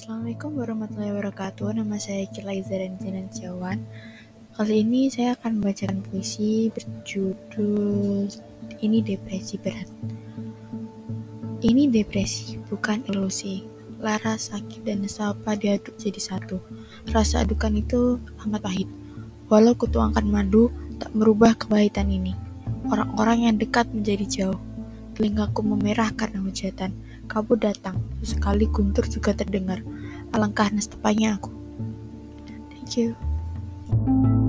[0.00, 1.76] Assalamualaikum warahmatullahi wabarakatuh.
[1.76, 3.84] Nama saya Kilaiza dan Janan Ciawan.
[4.56, 8.24] Kali ini saya akan membacakan puisi berjudul
[8.80, 9.84] Ini Depresi Berat.
[11.60, 13.68] Ini depresi, bukan ilusi.
[14.00, 16.64] Lara, sakit, dan sapa diaduk jadi satu.
[17.12, 18.16] Rasa adukan itu
[18.48, 18.88] amat pahit.
[19.52, 22.32] Walau kutuangkan madu, tak merubah kepahitan ini.
[22.88, 24.60] Orang-orang yang dekat menjadi jauh.
[25.20, 26.96] Telingaku memerah karena hujatan.
[27.28, 29.84] Kabut datang, sesekali guntur juga terdengar.
[30.32, 31.52] Alangkah nestapanya aku.
[32.72, 34.39] Thank you.